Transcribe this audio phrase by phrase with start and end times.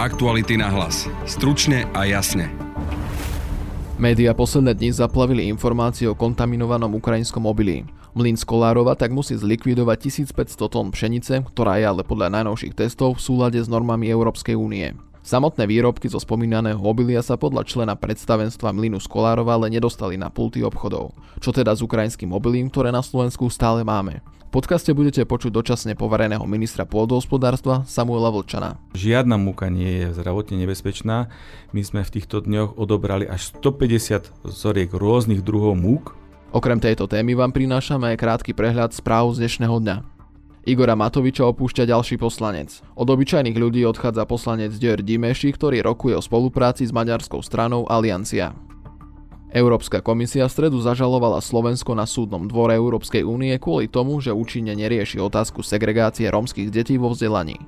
[0.00, 1.04] Aktuality na hlas.
[1.28, 2.48] Stručne a jasne.
[4.00, 7.84] Média posledné dni zaplavili informácie o kontaminovanom ukrajinskom obilí.
[8.16, 13.20] Mlyn z Kolárova tak musí zlikvidovať 1500 tón pšenice, ktorá je ale podľa najnovších testov
[13.20, 14.96] v súlade s normami Európskej únie.
[15.20, 20.32] Samotné výrobky zo spomínaného obilia sa podľa člena predstavenstva Mlynu z Kolárova ale nedostali na
[20.32, 21.12] pulty obchodov.
[21.44, 24.24] Čo teda s ukrajinským obilím, ktoré na Slovensku stále máme?
[24.50, 28.82] Podcaste budete počuť dočasne povereného ministra pôdohospodárstva Samuela Vlčana.
[28.98, 31.30] Žiadna múka nie je zdravotne nebezpečná.
[31.70, 36.18] My sme v týchto dňoch odobrali až 150 vzoriek rôznych druhov múk.
[36.50, 39.96] Okrem tejto témy vám prinášame aj krátky prehľad správ z dnešného dňa.
[40.66, 42.82] Igora Matoviča opúšťa ďalší poslanec.
[42.98, 48.50] Od obyčajných ľudí odchádza poslanec Dier Dimeši, ktorý rokuje o spolupráci s maďarskou stranou Aliancia.
[49.50, 54.78] Európska komisia v stredu zažalovala Slovensko na súdnom dvore Európskej únie kvôli tomu, že účinne
[54.78, 57.58] nerieši otázku segregácie rómskych detí vo vzdelaní.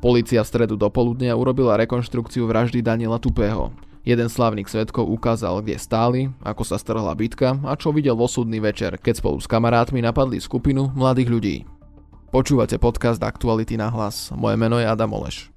[0.00, 3.68] Polícia v stredu dopoludnia urobila rekonštrukciu vraždy Daniela Tupého.
[4.00, 8.56] Jeden slávnik svetkov ukázal, kde stáli, ako sa strhla bitka a čo videl vo súdny
[8.56, 11.56] večer, keď spolu s kamarátmi napadli skupinu mladých ľudí.
[12.32, 14.32] Počúvate podcast Aktuality na hlas.
[14.32, 15.52] Moje meno je Adam Oleš.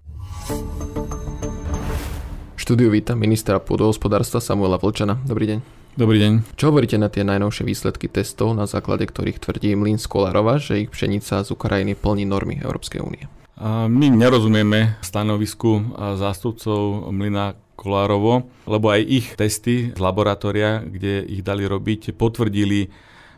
[2.63, 5.19] Štúdiu vítam ministra pôdohospodárstva Samuela Vlčana.
[5.27, 5.59] Dobrý deň.
[5.99, 6.55] Dobrý deň.
[6.55, 10.87] Čo hovoríte na tie najnovšie výsledky testov, na základe ktorých tvrdí Mlin z Kolárova, že
[10.87, 13.27] ich pšenica z Ukrajiny plní normy Európskej únie?
[13.91, 21.67] My nerozumieme stanovisku zástupcov Mlyna Kolárovo, lebo aj ich testy z laboratória, kde ich dali
[21.67, 22.87] robiť, potvrdili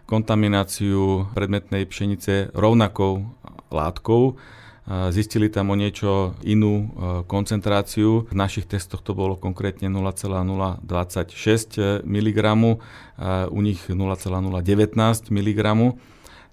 [0.06, 3.26] kontamináciu predmetnej pšenice rovnakou
[3.74, 4.38] látkou.
[4.86, 6.86] Zistili tam o niečo inú e,
[7.26, 8.30] koncentráciu.
[8.30, 12.40] V našich testoch to bolo konkrétne 0,026 mg,
[13.50, 15.62] u nich 0,019 mg.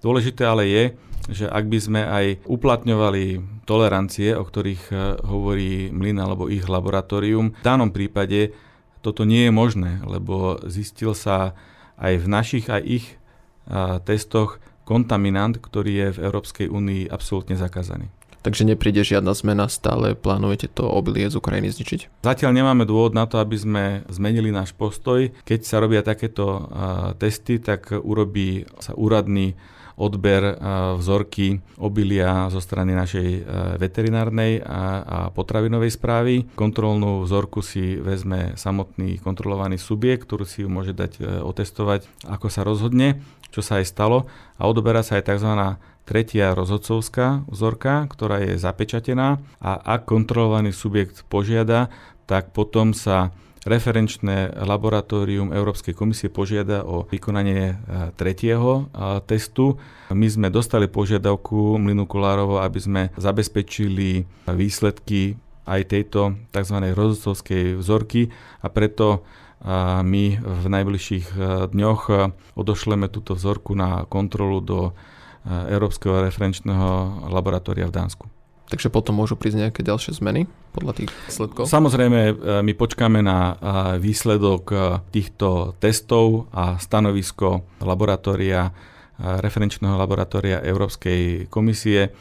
[0.01, 0.83] Dôležité ale je,
[1.29, 3.37] že ak by sme aj uplatňovali
[3.69, 8.57] tolerancie, o ktorých e, hovorí Mlin alebo ich laboratórium, v danom prípade
[9.05, 11.53] toto nie je možné, lebo zistil sa
[12.01, 13.05] aj v našich, aj ich
[14.07, 18.07] testoch kontaminant, ktorý je v Európskej únii absolútne zakázaný.
[18.43, 22.27] Takže nepríde žiadna zmena, stále plánujete to obilie z Ukrajiny zničiť?
[22.27, 25.31] Zatiaľ nemáme dôvod na to, aby sme zmenili náš postoj.
[25.47, 26.67] Keď sa robia takéto
[27.23, 29.55] testy, tak urobí sa úradný
[29.93, 30.57] odber
[30.97, 33.27] vzorky obilia zo strany našej
[33.77, 36.49] veterinárnej a potravinovej správy.
[36.57, 42.47] Kontrolnú vzorku si vezme samotný kontrolovaný subjekt, ktorý si ju môže dať e, otestovať, ako
[42.49, 43.21] sa rozhodne
[43.53, 44.25] čo sa aj stalo
[44.57, 45.77] a odoberá sa aj tzv.
[46.09, 51.93] tretia rozhodcovská vzorka, ktorá je zapečatená a ak kontrolovaný subjekt požiada,
[52.25, 53.29] tak potom sa
[53.63, 57.75] referenčné laboratórium Európskej komisie požiada o vykonanie e,
[58.19, 59.79] tretieho e, testu.
[60.11, 66.77] My sme dostali požiadavku Mlinu Kolárovo, aby sme zabezpečili výsledky aj tejto tzv.
[66.91, 68.27] rozhodcovskej vzorky
[68.59, 69.23] a preto
[69.63, 71.37] a my v najbližších e,
[71.71, 72.13] dňoch e,
[72.59, 74.93] odošleme túto vzorku na kontrolu do e,
[75.71, 78.27] Európskeho referenčného laboratória v Dánsku.
[78.71, 81.67] Takže potom môžu prísť nejaké ďalšie zmeny podľa tých výsledkov?
[81.69, 82.19] Samozrejme,
[82.63, 83.59] my počkáme na
[83.99, 84.71] výsledok
[85.11, 88.71] týchto testov a stanovisko laboratória,
[89.19, 92.15] referenčného laboratória Európskej komisie.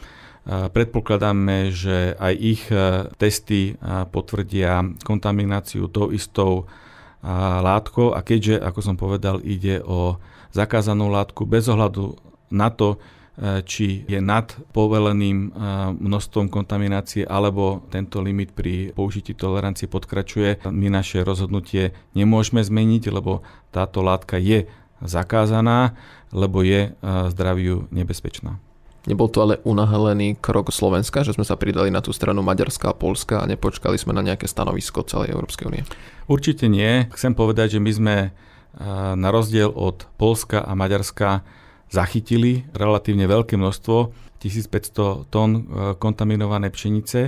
[0.51, 2.63] Predpokladáme, že aj ich
[3.17, 3.79] testy
[4.11, 6.67] potvrdia kontamináciu tou istou
[7.63, 10.19] látkou a keďže, ako som povedal, ide o
[10.51, 12.19] zakázanú látku bez ohľadu
[12.53, 15.61] na to, e, či je nad povoleným e,
[15.99, 20.63] množstvom kontaminácie alebo tento limit pri použití tolerancie podkračuje.
[20.71, 23.43] My naše rozhodnutie nemôžeme zmeniť, lebo
[23.75, 24.71] táto látka je
[25.03, 25.99] zakázaná,
[26.31, 28.63] lebo je e, zdraviu nebezpečná.
[29.03, 32.99] Nebol to ale unahalený krok Slovenska, že sme sa pridali na tú stranu Maďarska a
[32.99, 35.83] Polska a nepočkali sme na nejaké stanovisko celej Európskej únie?
[36.31, 37.11] Určite nie.
[37.11, 38.33] Chcem povedať, že my sme eh,
[39.19, 41.43] na rozdiel od Polska a Maďarska
[41.93, 43.97] zachytili relatívne veľké množstvo,
[44.41, 45.63] 1500 tón eh,
[46.01, 47.21] kontaminovanej pšenice,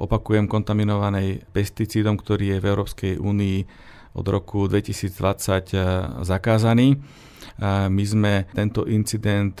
[0.00, 3.58] opakujem kontaminovanej pesticídom, ktorý je v Európskej únii
[4.16, 5.84] od roku 2020 eh,
[6.24, 6.96] zakázaný.
[7.70, 9.54] My sme tento incident,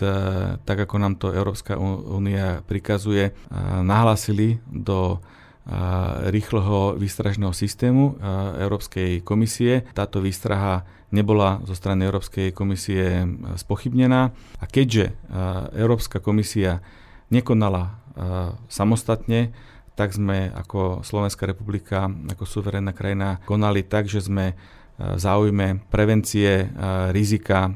[0.66, 3.30] tak ako nám to Európska únia prikazuje,
[3.86, 5.22] nahlásili do
[6.28, 8.20] rýchleho výstražného systému
[8.60, 9.88] Európskej komisie.
[9.96, 13.24] Táto výstraha nebola zo strany Európskej komisie
[13.56, 14.28] spochybnená
[14.60, 15.16] a keďže
[15.72, 16.84] Európska komisia
[17.32, 17.96] nekonala
[18.68, 19.56] samostatne,
[19.96, 24.58] tak sme ako Slovenská republika, ako suverénna krajina konali tak, že sme
[24.94, 26.70] v záujme prevencie
[27.10, 27.74] rizika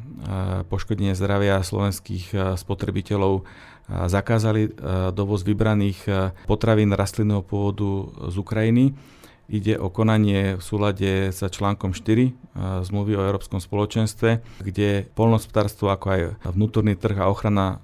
[0.70, 3.42] poškodenia zdravia slovenských spotrebiteľov
[3.88, 4.76] zakázali
[5.16, 6.04] dovoz vybraných
[6.44, 8.84] potravín rastlinného pôvodu z Ukrajiny
[9.48, 12.32] Ide o konanie v súlade s článkom 4 e,
[12.84, 16.20] zmluvy o Európskom spoločenstve, kde polnospodárstvo ako aj
[16.52, 17.80] vnútorný trh a ochrana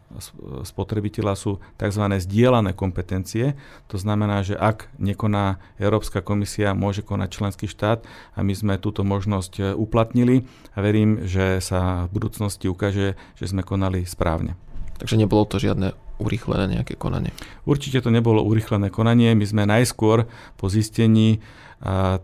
[0.61, 2.05] spotrebiteľa sú tzv.
[2.21, 3.57] zdieľané kompetencie.
[3.89, 8.05] To znamená, že ak nekoná Európska komisia, môže konať členský štát
[8.37, 10.45] a my sme túto možnosť e, uplatnili
[10.77, 14.53] a verím, že sa v budúcnosti ukáže, že sme konali správne.
[14.99, 15.93] Takže nebolo to žiadne
[16.23, 17.35] urýchlené nejaké konanie?
[17.67, 19.35] Určite to nebolo urýchlené konanie.
[19.35, 21.43] My sme najskôr po zistení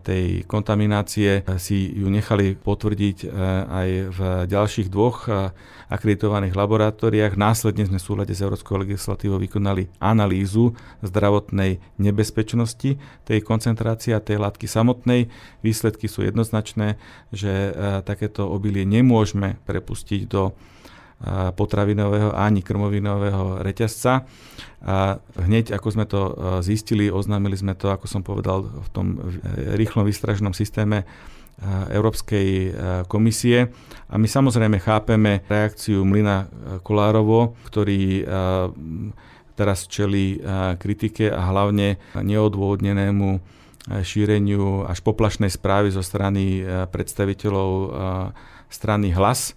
[0.01, 3.27] tej kontaminácie si ju nechali potvrdiť e,
[3.69, 4.19] aj v
[4.49, 5.53] ďalších dvoch e,
[5.93, 7.37] akreditovaných laboratóriách.
[7.37, 10.73] Následne sme v súlade s Európskou legislatívou vykonali analýzu
[11.05, 15.29] zdravotnej nebezpečnosti tej koncentrácie a tej látky samotnej.
[15.61, 16.97] Výsledky sú jednoznačné,
[17.29, 17.71] že e,
[18.01, 20.57] takéto obilie nemôžeme prepustiť do
[21.53, 24.25] potravinového ani krmovinového reťazca.
[24.81, 26.21] A hneď ako sme to
[26.65, 29.21] zistili, oznámili sme to, ako som povedal, v tom
[29.77, 31.05] rýchlom výstražnom systéme
[31.93, 32.73] Európskej
[33.05, 33.69] komisie.
[34.09, 36.49] A my samozrejme chápeme reakciu Mlina
[36.81, 38.25] Kolárovo, ktorý
[39.53, 40.41] teraz čeli
[40.81, 43.37] kritike a hlavne neodôvodnenému
[44.01, 47.69] šíreniu až poplašnej správy zo strany predstaviteľov
[48.73, 49.53] strany Hlas,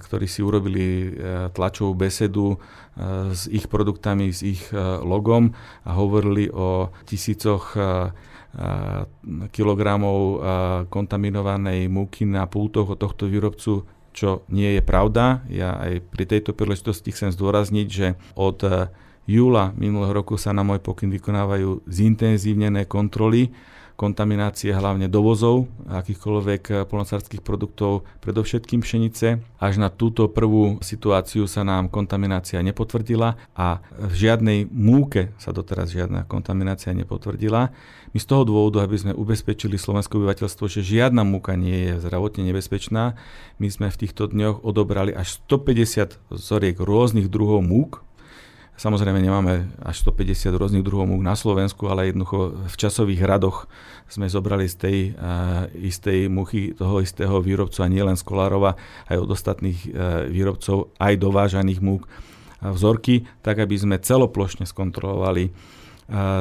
[0.00, 1.08] ktorí si urobili eh,
[1.52, 4.62] tlačovú besedu eh, s ich produktami, s ich
[5.04, 5.52] logom
[5.84, 7.76] a hovorili o tisícoch
[9.54, 10.42] kilogramov
[10.90, 15.46] kontaminovanej múky na pultoch od tohto výrobcu, čo nie je pravda.
[15.46, 18.90] Ja aj pri tejto príležitosti chcem zdôrazniť, že od
[19.30, 23.54] júla minulého roku sa na môj pokyn vykonávajú zintenzívnené kontroly
[24.00, 29.44] kontaminácie hlavne dovozov akýchkoľvek eh, polnocárských produktov, predovšetkým pšenice.
[29.60, 35.92] Až na túto prvú situáciu sa nám kontaminácia nepotvrdila a v žiadnej múke sa doteraz
[35.92, 37.68] žiadna kontaminácia nepotvrdila.
[38.10, 42.42] My z toho dôvodu, aby sme ubezpečili slovenské obyvateľstvo, že žiadna múka nie je zdravotne
[42.42, 43.14] nebezpečná,
[43.60, 48.02] my sme v týchto dňoch odobrali až 150 vzoriek rôznych druhov múk,
[48.80, 53.68] Samozrejme nemáme až 150 rôznych druhov múk na Slovensku, ale jednoducho v časových radoch
[54.08, 58.80] sme zobrali z tej uh, istej muchy toho istého výrobcu a nielen z Kolárova,
[59.12, 62.08] aj od ostatných uh, výrobcov, aj dovážaných múk
[62.64, 65.52] vzorky, tak aby sme celoplošne skontrolovali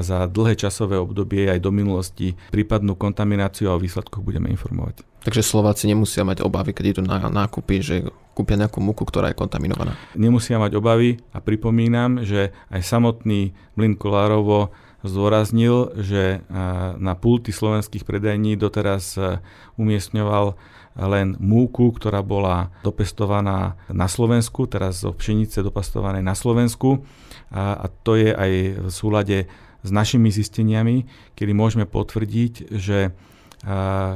[0.02, 5.06] za dlhé časové obdobie aj do minulosti prípadnú kontamináciu a o výsledkoch budeme informovať.
[5.20, 7.96] Takže Slováci nemusia mať obavy, keď idú na nákupy, že
[8.34, 9.94] kúpia nejakú muku, ktorá je kontaminovaná.
[10.16, 14.72] Nemusia mať obavy a pripomínam, že aj samotný Mlin Kolárovo
[15.04, 16.44] zdôraznil, že
[17.00, 19.16] na pulty slovenských predajní doteraz
[19.76, 20.56] umiestňoval
[21.00, 27.08] len múku, ktorá bola dopestovaná na Slovensku, teraz zo pšenice dopestované na Slovensku.
[27.54, 28.52] A, a to je aj
[28.84, 29.38] v súlade
[29.80, 31.08] s našimi zisteniami,
[31.40, 33.16] kedy môžeme potvrdiť, že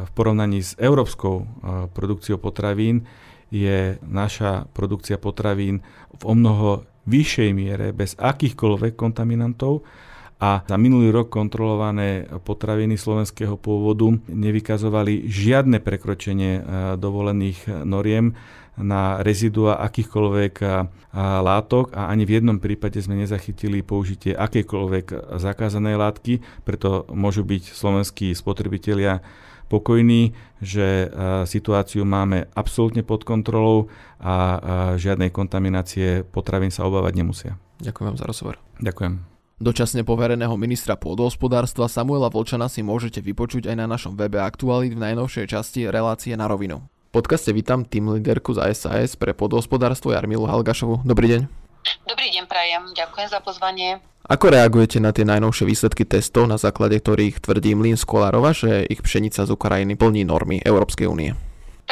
[0.04, 1.48] v porovnaní s európskou
[1.92, 3.04] produkciou potravín
[3.52, 5.84] je naša produkcia potravín
[6.16, 9.84] v o mnoho vyššej miere bez akýchkoľvek kontaminantov
[10.44, 16.60] a za minulý rok kontrolované potraviny slovenského pôvodu nevykazovali žiadne prekročenie
[17.00, 18.36] dovolených noriem
[18.76, 20.54] na rezidua akýchkoľvek
[21.16, 27.64] látok a ani v jednom prípade sme nezachytili použitie akékoľvek zakázanej látky, preto môžu byť
[27.72, 29.24] slovenskí spotrebitelia
[29.72, 31.08] pokojní, že
[31.48, 33.88] situáciu máme absolútne pod kontrolou
[34.20, 34.60] a
[35.00, 37.52] žiadnej kontaminácie potravín sa obávať nemusia.
[37.80, 38.56] Ďakujem vám za rozhovor.
[38.84, 39.33] Ďakujem.
[39.64, 45.00] Dočasne povereného ministra pôdohospodárstva Samuela Volčana si môžete vypočuť aj na našom webe Aktualit v
[45.00, 51.06] najnovšej časti Relácie na rovinu podcaste vítam tým líderku za SAS pre podhospodárstvo Jarmilu Halgašovu.
[51.06, 51.42] Dobrý deň.
[52.10, 52.90] Dobrý deň, prajem.
[52.98, 54.02] Ďakujem za pozvanie.
[54.26, 59.06] Ako reagujete na tie najnovšie výsledky testov, na základe ktorých tvrdí Mlín Skolárova, že ich
[59.06, 61.38] pšenica z Ukrajiny plní normy Európskej únie?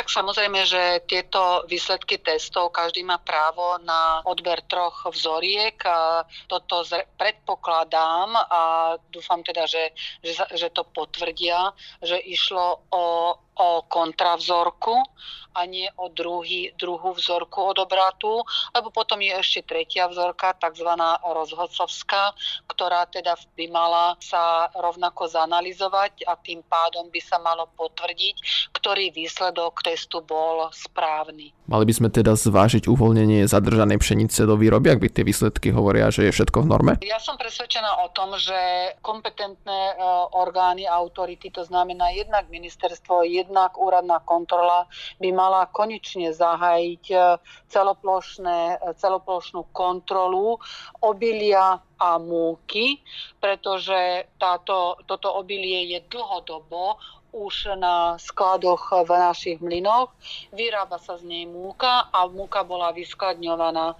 [0.01, 5.77] Tak samozrejme, že tieto výsledky testov, každý má právo na odber troch vzoriek.
[6.49, 6.81] Toto
[7.21, 8.61] predpokladám a
[9.13, 9.93] dúfam teda, že,
[10.25, 11.69] že, že to potvrdia,
[12.01, 14.97] že išlo o o kontravzorku
[15.51, 20.87] a nie o druhý, druhú vzorku odobratu, lebo potom je ešte tretia vzorka, tzv.
[21.21, 22.31] rozhodcovská,
[22.71, 28.35] ktorá teda by mala sa rovnako zanalizovať a tým pádom by sa malo potvrdiť,
[28.71, 31.51] ktorý výsledok testu bol správny.
[31.67, 36.11] Mali by sme teda zvážiť uvoľnenie zadržanej pšenice do výroby, ak by tie výsledky hovoria,
[36.11, 36.93] že je všetko v norme?
[37.03, 39.95] Ja som presvedčená o tom, že kompetentné e,
[40.35, 44.87] orgány, autority, to znamená jednak ministerstvo, jednak jednak úradná kontrola
[45.19, 47.17] by mala konečne zahájiť e,
[47.67, 50.55] celoplošné, celoplošnú kontrolu
[51.03, 53.03] obilia a múky,
[53.43, 56.95] pretože táto, toto obilie je dlhodobo
[57.31, 60.11] už na skladoch v našich mlynoch.
[60.51, 63.95] Vyrába sa z nej múka a múka bola vyskladňovaná.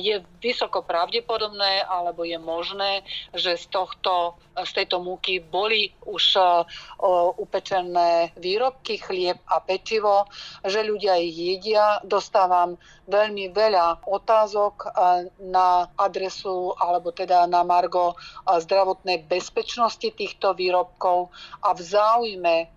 [0.00, 3.04] Je vysoko pravdepodobné, alebo je možné,
[3.36, 6.40] že z, tohto, z tejto múky boli už
[7.36, 10.24] upečené výrobky, chlieb a pečivo,
[10.64, 12.00] že ľudia ich jedia.
[12.00, 14.96] Dostávam veľmi veľa otázok
[15.52, 18.16] na adresu, alebo teda na margo
[18.48, 21.28] zdravotnej bezpečnosti týchto výrobkov
[21.60, 22.69] a v záujme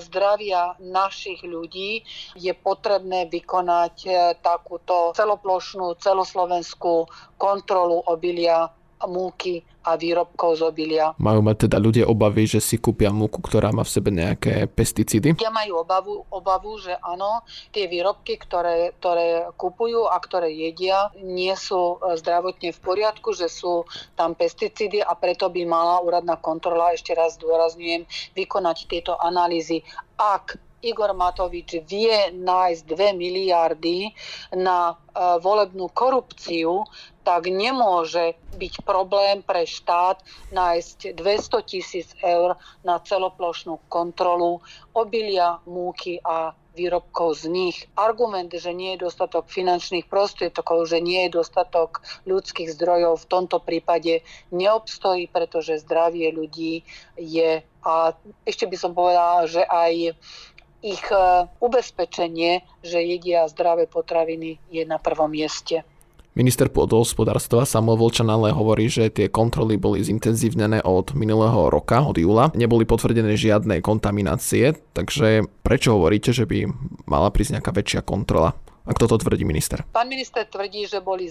[0.00, 2.02] zdravia našich ľudí
[2.36, 7.06] je potrebné vykonať e, takúto celoplošnú, celoslovenskú
[7.36, 8.72] kontrolu obilia
[9.04, 11.14] múky a výrobkov z obilia.
[11.20, 15.38] Majú mať teda ľudia obavy, že si kúpia múku, ktorá má v sebe nejaké pesticídy?
[15.38, 21.54] Ja majú obavu, obavu, že áno, tie výrobky, ktoré, ktoré kupujú a ktoré jedia, nie
[21.54, 23.86] sú e, zdravotne v poriadku, že sú
[24.18, 29.86] tam pesticídy a preto by mala úradná kontrola, ešte raz zdôrazňujem, vykonať tieto analýzy.
[30.18, 34.14] Ak Igor Matovič vie nájsť 2 miliardy
[34.54, 34.94] na e,
[35.42, 36.86] volebnú korupciu,
[37.26, 40.22] tak nemôže byť problém pre štát
[40.54, 42.54] nájsť 200 tisíc eur
[42.86, 44.62] na celoplošnú kontrolu
[44.94, 47.76] obilia, múky a výrobkov z nich.
[47.96, 53.58] Argument, že nie je dostatok finančných prostriedkov, že nie je dostatok ľudských zdrojov v tomto
[53.64, 54.20] prípade
[54.52, 56.84] neobstojí, pretože zdravie ľudí
[57.16, 58.10] je a
[58.42, 60.18] ešte by som povedala, že aj
[60.82, 65.84] ich e, ubezpečenie, že jedia zdravé potraviny, je na prvom mieste.
[66.36, 72.20] Minister pôdohospodárstva Samuel Volčan ale hovorí, že tie kontroly boli zintenzívnené od minulého roka, od
[72.20, 72.52] júla.
[72.52, 76.68] Neboli potvrdené žiadne kontaminácie, takže prečo hovoríte, že by
[77.08, 78.52] mala prísť nejaká väčšia kontrola?
[78.86, 79.82] A kto to tvrdí minister?
[79.90, 81.26] Pán minister tvrdí, že boli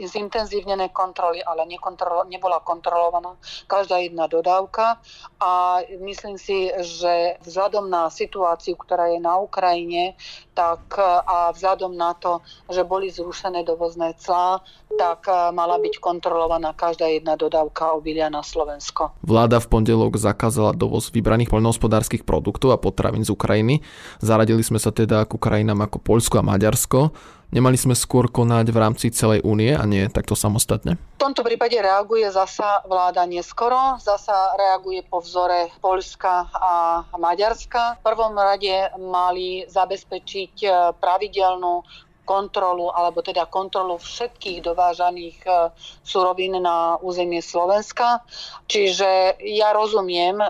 [0.00, 3.36] zintenzívnené kontroly, ale nekontrolo, nebola kontrolovaná
[3.68, 4.96] každá jedna dodávka
[5.36, 10.16] a myslím si, že vzhľadom na situáciu, ktorá je na Ukrajine,
[10.54, 12.38] tak a vzhľadom na to,
[12.70, 14.62] že boli zrušené dovozné clá,
[14.94, 19.10] tak mala byť kontrolovaná každá jedna dodávka obilia na Slovensko.
[19.26, 23.82] Vláda v pondelok zakázala dovoz vybraných poľnohospodárskych produktov a potravín z Ukrajiny.
[24.22, 27.00] Zaradili sme sa teda k krajinám ako Poľsko a Maďarsko.
[27.54, 30.98] Nemali sme skôr konať v rámci celej únie a nie takto samostatne?
[30.98, 38.02] V tomto prípade reaguje zasa vláda neskoro, zasa reaguje po vzore Polska a Maďarska.
[38.02, 40.68] V prvom rade mali zabezpečiť e,
[40.98, 41.86] pravidelnú
[42.26, 45.50] kontrolu, alebo teda kontrolu všetkých dovážaných e,
[46.02, 48.26] surovín na územie Slovenska.
[48.66, 50.48] Čiže ja rozumiem, e,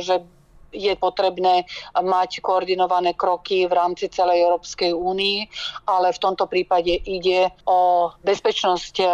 [0.00, 0.24] že
[0.72, 5.38] je potrebné mať koordinované kroky v rámci celej Európskej únii,
[5.86, 9.10] ale v tomto prípade ide o bezpečnosť eh,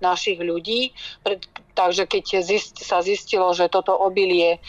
[0.00, 0.94] našich ľudí.
[1.72, 2.44] Takže keď
[2.76, 4.60] sa zistilo, že toto obilie eh,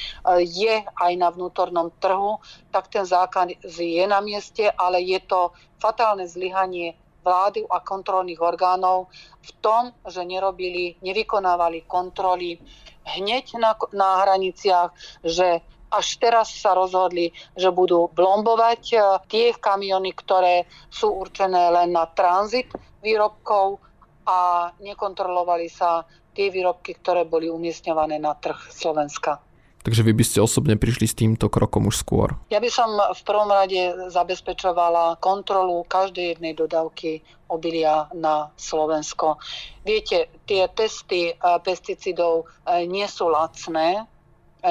[0.44, 2.40] je aj na vnútornom trhu,
[2.74, 9.08] tak ten zákaz je na mieste, ale je to fatálne zlyhanie vlády a kontrolných orgánov
[9.40, 12.60] v tom, že nerobili, nevykonávali kontroly
[13.04, 14.92] hneď na, na hraniciach,
[15.24, 15.64] že
[15.94, 18.98] až teraz sa rozhodli, že budú blombovať e,
[19.30, 22.74] tie kamiony, ktoré sú určené len na tranzit
[23.06, 23.78] výrobkov
[24.26, 26.02] a nekontrolovali sa
[26.34, 29.38] tie výrobky, ktoré boli umiestňované na trh Slovenska.
[29.84, 32.32] Takže vy by ste osobne prišli s týmto krokom už skôr?
[32.48, 37.20] Ja by som v prvom rade zabezpečovala kontrolu každej jednej dodávky
[37.52, 39.44] obilia na Slovensko.
[39.84, 44.08] Viete, tie testy e, pesticidov e, nie sú lacné,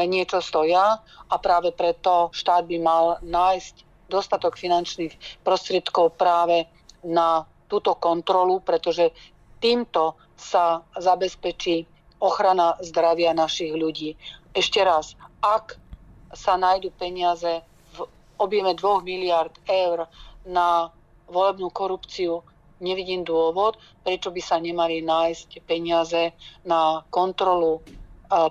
[0.09, 3.75] niečo stoja a práve preto štát by mal nájsť
[4.09, 6.69] dostatok finančných prostriedkov práve
[7.05, 9.13] na túto kontrolu, pretože
[9.61, 11.89] týmto sa zabezpečí
[12.21, 14.17] ochrana zdravia našich ľudí.
[14.53, 15.81] Ešte raz, ak
[16.33, 17.65] sa nájdu peniaze
[17.97, 17.99] v
[18.37, 20.09] objeme 2 miliard eur
[20.45, 20.93] na
[21.29, 22.45] volebnú korupciu,
[22.83, 26.35] nevidím dôvod, prečo by sa nemali nájsť peniaze
[26.67, 27.81] na kontrolu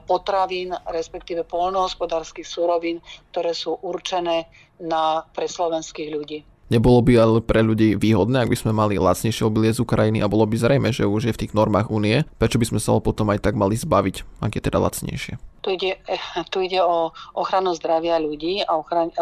[0.05, 3.01] potravín, respektíve polnohospodárskych surovín,
[3.33, 4.45] ktoré sú určené
[4.77, 6.39] na, pre slovenských ľudí.
[6.71, 10.31] Nebolo by ale pre ľudí výhodné, ak by sme mali lacnejšie obilie z Ukrajiny a
[10.31, 13.03] bolo by zrejme, že už je v tých normách únie, prečo by sme sa ho
[13.03, 15.35] potom aj tak mali zbaviť, ak je teda lacnejšie?
[15.61, 15.97] Tu ide,
[16.51, 19.13] tu ide o ochranu zdravia ľudí, a ochran,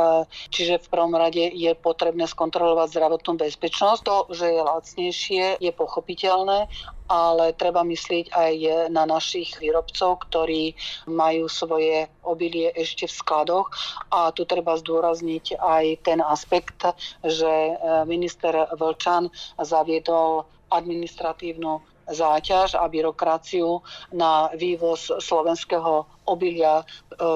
[0.49, 4.01] čiže v prvom rade je potrebné skontrolovať zdravotnú bezpečnosť.
[4.03, 6.71] To, že je lacnejšie, je pochopiteľné,
[7.09, 8.53] ale treba myslieť aj
[8.93, 10.77] na našich výrobcov, ktorí
[11.09, 13.73] majú svoje obilie ešte v skladoch.
[14.13, 16.85] A tu treba zdôrazniť aj ten aspekt,
[17.25, 17.73] že e,
[18.05, 23.81] minister Vlčan zaviedol administratívnu záťaž a byrokraciu
[24.13, 26.85] na vývoz slovenského obilia e,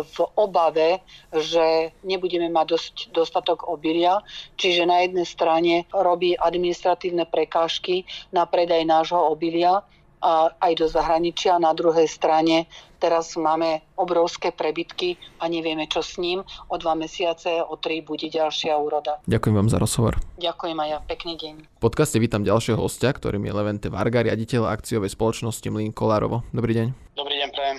[0.04, 1.02] v obave,
[1.34, 4.22] že nebudeme mať dosť, dostatok obilia.
[4.58, 9.82] Čiže na jednej strane robí administratívne prekážky na predaj nášho obilia
[10.24, 11.60] a aj do zahraničia.
[11.60, 12.72] Na druhej strane
[13.04, 16.48] teraz máme obrovské prebytky a nevieme, čo s ním.
[16.72, 19.20] O dva mesiace, o tri bude ďalšia úroda.
[19.28, 20.16] Ďakujem vám za rozhovor.
[20.40, 21.00] Ďakujem aj ja.
[21.04, 21.54] Pekný deň.
[21.78, 26.48] V podcaste vítam ďalšieho hostia, ktorým je Levente Varga, riaditeľ akciovej spoločnosti Mlín Kolárovo.
[26.56, 26.88] Dobrý deň.
[27.20, 27.78] Dobrý deň, prajem.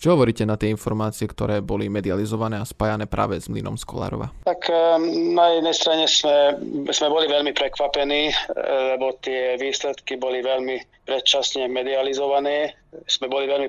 [0.00, 4.32] Čo hovoríte na tie informácie, ktoré boli medializované a spájané práve s Mlynom z Kolárova?
[4.48, 6.56] Tak ehm, na jednej strane sme,
[6.88, 12.72] sme boli veľmi prekvapení, eh, lebo tie výsledky boli veľmi predčasne medializované.
[13.04, 13.68] Sme boli veľmi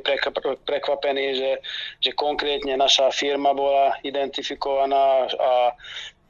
[0.64, 1.52] prekvapení, že,
[2.00, 5.76] že konkrétne naša firma bola identifikovaná a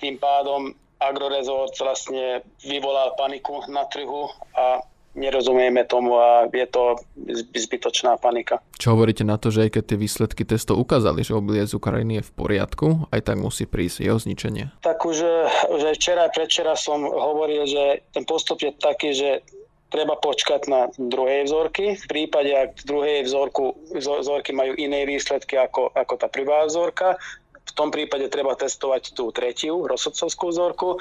[0.02, 4.82] tým pádom Agrorezort vlastne vyvolal paniku na trhu a
[5.16, 6.98] nerozumieme tomu a je to
[7.56, 8.64] zbytočná panika.
[8.80, 12.22] Čo hovoríte na to, že aj keď tie výsledky testov ukázali, že obilie z Ukrajiny
[12.22, 14.72] je v poriadku, aj tak musí prísť jeho zničenie?
[14.82, 15.18] Tak už,
[15.80, 19.44] že včera a predčera som hovoril, že ten postup je taký, že
[19.92, 22.00] treba počkať na druhej vzorky.
[22.00, 27.20] V prípade, ak druhej vzorku, vzorky majú iné výsledky ako, ako tá prvá vzorka,
[27.62, 31.00] v tom prípade treba testovať tú tretiu rozhodcovskú vzorku.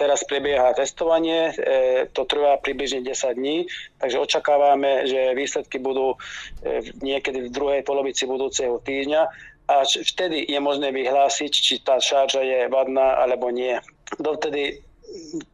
[0.00, 3.68] Teraz prebieha testovanie, e, to trvá približne 10 dní,
[4.00, 6.16] takže očakávame, že výsledky budú
[6.64, 9.22] e, niekedy v druhej polovici budúceho týždňa
[9.68, 13.76] a vtedy je možné vyhlásiť, či tá šarža je vadná alebo nie.
[14.16, 14.80] Dovtedy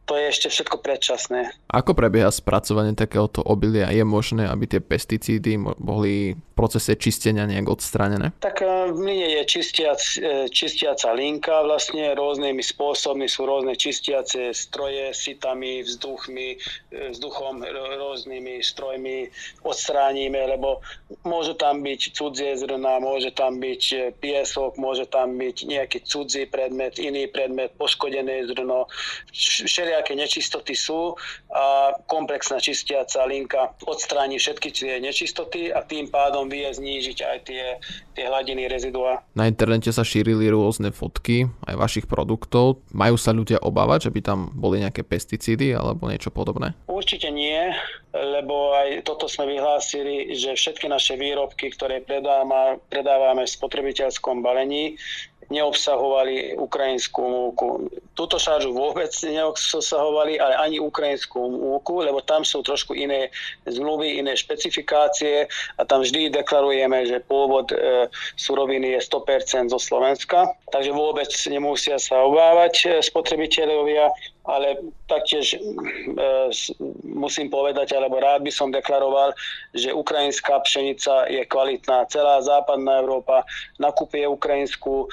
[0.07, 1.51] to je ešte všetko predčasné.
[1.67, 3.91] Ako prebieha spracovanie takéhoto obilia?
[3.91, 8.31] Je možné, aby tie pesticídy mohli v procese čistenia nejak odstranené?
[8.39, 14.55] Tak e, v mline je čistiac, e, čistiaca linka vlastne rôznymi spôsobmi sú rôzne čistiace
[14.55, 16.57] stroje, sitami, vzduchmi, e,
[17.11, 17.67] vzduchom,
[17.99, 19.27] rôznymi strojmi
[19.67, 20.79] odstránime, lebo
[21.27, 26.95] môžu tam byť cudzie zrna, môže tam byť piesok, môže tam byť nejaký cudzí predmet,
[26.95, 28.87] iný predmet, poškodené zrno,
[29.97, 31.17] všelijaké nečistoty sú
[31.49, 37.65] a komplexná čistiaca linka odstráni všetky tie nečistoty a tým pádom vie znížiť aj tie,
[38.13, 39.25] tie hladiny rezidua.
[39.33, 42.85] Na internete sa šírili rôzne fotky aj vašich produktov.
[42.93, 46.77] Majú sa ľudia obávať, že by tam boli nejaké pesticídy alebo niečo podobné?
[46.85, 47.73] Určite nie,
[48.13, 54.93] lebo aj toto sme vyhlásili, že všetky naše výrobky, ktoré predávame, predávame v spotrebiteľskom balení,
[55.47, 57.87] neobsahovali ukrajinskú múku.
[58.13, 63.31] Túto šaržu vôbec neobsahovali, ale ani ukrajinskú múku, lebo tam sú trošku iné
[63.63, 65.47] zmluvy, iné špecifikácie
[65.79, 71.95] a tam vždy deklarujeme, že pôvod e, suroviny je 100% zo Slovenska, takže vôbec nemusia
[71.95, 74.11] sa obávať e, spotrebiteľovia
[74.47, 74.79] ale
[75.11, 75.59] taktiež e,
[77.03, 79.35] musím povedať, alebo rád by som deklaroval,
[79.75, 82.07] že ukrajinská pšenica je kvalitná.
[82.07, 83.43] Celá západná Európa
[83.77, 85.07] nakupuje ukrajinskú e,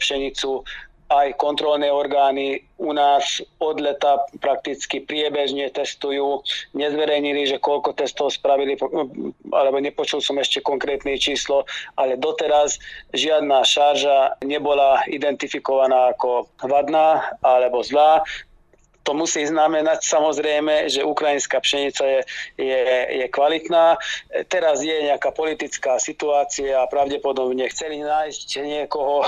[0.00, 0.64] pšenicu
[1.10, 6.46] aj kontrolné orgány u nás od leta prakticky priebežne testujú.
[6.78, 8.78] Nezverejnili, že koľko testov spravili,
[9.50, 11.66] alebo nepočul som ešte konkrétne číslo,
[11.98, 12.78] ale doteraz
[13.10, 18.22] žiadna šarža nebola identifikovaná ako vadná alebo zlá
[19.02, 22.20] to musí znamenať samozrejme, že ukrajinská pšenica je,
[22.60, 22.80] je,
[23.24, 23.96] je kvalitná.
[24.46, 29.24] Teraz je nejaká politická situácia a pravdepodobne chceli nájsť niekoho,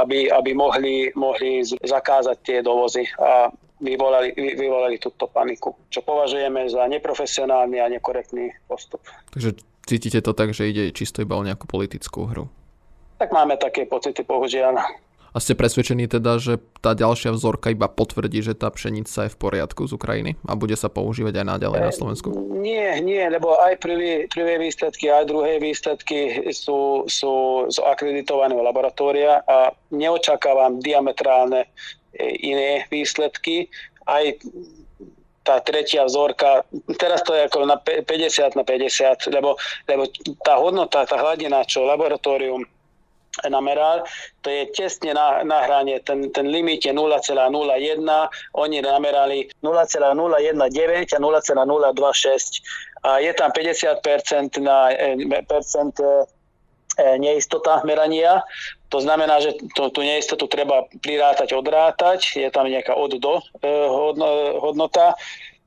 [0.00, 3.50] aby, aby mohli, mohli zakázať tie dovozy a
[3.82, 9.04] vyvolali, vyvolali túto paniku, čo považujeme za neprofesionálny a nekorektný postup.
[9.34, 12.48] Takže cítite to tak, že ide čisto iba o nejakú politickú hru?
[13.16, 14.76] Tak máme také pocity, bohužiaľ.
[15.36, 19.36] A ste presvedčení teda, že tá ďalšia vzorka iba potvrdí, že tá pšenica je v
[19.36, 22.32] poriadku z Ukrajiny a bude sa používať aj naďalej na Slovensku?
[22.56, 29.44] Nie, nie, lebo aj prvé, prvé výsledky, aj druhé výsledky sú, sú z akreditovaného laboratória
[29.44, 31.68] a neočakávam diametrálne e,
[32.40, 33.68] iné výsledky.
[34.08, 34.24] Aj
[35.44, 36.64] tá tretia vzorka,
[36.96, 40.08] teraz to je ako na 50 na 50, lebo, lebo
[40.40, 42.64] tá hodnota, tá hladina, čo laboratórium
[43.44, 44.08] nameral,
[44.40, 47.36] to je tesne na, na hrane, ten, ten limit je 0,01,
[48.56, 50.08] oni namerali 0,019
[51.12, 52.62] a 0,026
[53.02, 56.24] a je tam 50% na, eh, percent eh,
[57.18, 58.42] neistota merania.
[58.88, 62.38] To znamená, že tú, tú neistotu treba prirátať, odrátať.
[62.38, 63.42] Je tam nejaká od do
[64.62, 65.18] hodnota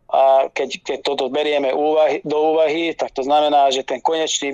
[0.10, 4.50] a keď, keď toto berieme úvahy, do úvahy, tak to znamená, že ten konečný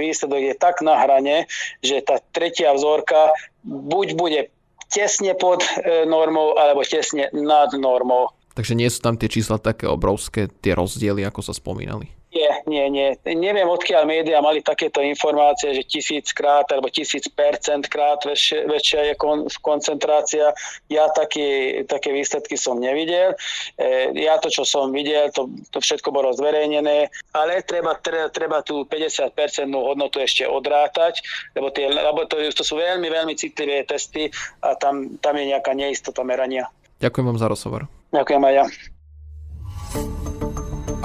[0.00, 1.44] výsledok je tak na hrane,
[1.84, 4.40] že tá tretia vzorka buď bude
[4.88, 8.32] tesne pod e, normou, alebo tesne nad normou.
[8.56, 12.17] Takže nie sú tam tie čísla také obrovské, tie rozdiely, ako sa spomínali?
[12.28, 13.08] Nie, nie, nie.
[13.24, 19.14] Neviem, odkiaľ médiá mali takéto informácie, že tisíckrát alebo tisíc percent krát väčšia, väčšia je
[19.16, 20.52] kon, koncentrácia.
[20.92, 23.32] Ja taký, také výsledky som nevidel.
[23.80, 28.60] E, ja to, čo som videl, to, to všetko bolo zverejnené, ale treba, treba, treba
[28.60, 29.32] tú 50%
[29.72, 31.24] hodnotu ešte odrátať,
[31.56, 34.28] lebo tie laboratórium to sú veľmi, veľmi citlivé testy
[34.60, 36.68] a tam, tam je nejaká neistota merania.
[37.00, 37.88] Ďakujem vám za rozhovor.
[38.12, 38.64] Ďakujem aj ja.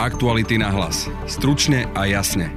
[0.03, 1.07] Aktuality na hlas.
[1.31, 2.51] Stručne a jasne.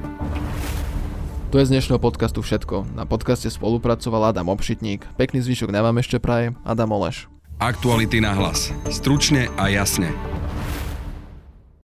[1.55, 2.91] To je z dnešného podcastu všetko.
[2.99, 5.07] Na podcaste spolupracoval Adam Obšitník.
[5.15, 7.31] Pekný zvyšok na vám ešte praje Adam Oleš.
[7.63, 8.75] Aktuality na hlas.
[8.91, 10.11] Stručne a jasne.